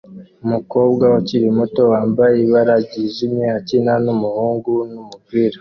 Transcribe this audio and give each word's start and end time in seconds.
Umukobwa 0.45 1.05
ukiri 1.19 1.47
muto 1.57 1.81
wambaye 1.91 2.35
ibara 2.45 2.75
ryijimye 2.85 3.45
akina 3.57 3.93
numuhungu 4.03 4.71
numupira 4.93 5.49